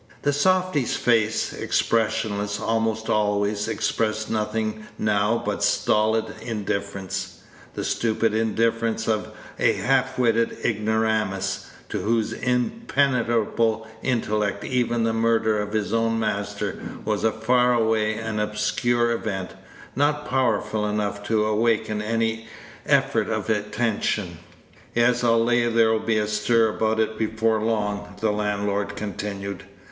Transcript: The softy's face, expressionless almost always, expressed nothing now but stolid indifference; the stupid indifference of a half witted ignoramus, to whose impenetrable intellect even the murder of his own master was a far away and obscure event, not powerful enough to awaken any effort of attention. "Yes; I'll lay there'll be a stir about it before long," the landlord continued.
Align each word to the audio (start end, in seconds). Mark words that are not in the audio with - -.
The 0.23 0.33
softy's 0.33 0.95
face, 0.95 1.53
expressionless 1.53 2.59
almost 2.59 3.07
always, 3.07 3.67
expressed 3.67 4.31
nothing 4.31 4.87
now 4.97 5.43
but 5.45 5.61
stolid 5.63 6.25
indifference; 6.41 7.41
the 7.75 7.83
stupid 7.83 8.33
indifference 8.33 9.07
of 9.07 9.27
a 9.59 9.73
half 9.73 10.17
witted 10.17 10.57
ignoramus, 10.65 11.67
to 11.89 11.99
whose 11.99 12.33
impenetrable 12.33 13.85
intellect 14.01 14.63
even 14.63 15.03
the 15.03 15.13
murder 15.13 15.59
of 15.61 15.73
his 15.73 15.93
own 15.93 16.17
master 16.19 16.81
was 17.05 17.23
a 17.23 17.31
far 17.31 17.75
away 17.75 18.15
and 18.15 18.41
obscure 18.41 19.11
event, 19.11 19.51
not 19.95 20.27
powerful 20.27 20.87
enough 20.87 21.21
to 21.25 21.45
awaken 21.45 22.01
any 22.01 22.47
effort 22.87 23.29
of 23.29 23.51
attention. 23.51 24.39
"Yes; 24.95 25.23
I'll 25.23 25.43
lay 25.45 25.67
there'll 25.67 25.99
be 25.99 26.17
a 26.17 26.25
stir 26.27 26.69
about 26.69 26.99
it 26.99 27.19
before 27.19 27.61
long," 27.61 28.15
the 28.19 28.31
landlord 28.31 28.95
continued. 28.95 29.65